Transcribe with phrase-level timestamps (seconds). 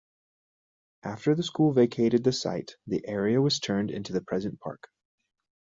[1.03, 4.87] After the school vacated the site, the area was turned into the present park.